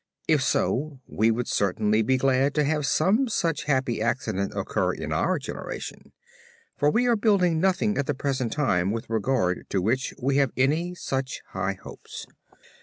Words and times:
If 0.27 0.41
so 0.41 0.99
we 1.05 1.29
would 1.29 1.47
certainly 1.47 2.01
be 2.01 2.17
glad 2.17 2.55
to 2.55 2.63
have 2.63 2.87
some 2.87 3.27
such 3.27 3.65
happy 3.65 4.01
accident 4.01 4.51
occur 4.55 4.93
in 4.93 5.13
our 5.13 5.37
generation, 5.37 6.11
for 6.75 6.89
we 6.89 7.05
are 7.05 7.15
building 7.15 7.59
nothing 7.59 7.99
at 7.99 8.07
the 8.07 8.15
present 8.15 8.51
time 8.51 8.89
with 8.89 9.11
regard 9.11 9.69
to 9.69 9.79
which 9.79 10.15
we 10.19 10.37
have 10.37 10.53
any 10.57 10.95
such 10.95 11.43
high 11.49 11.73
hopes. 11.73 12.25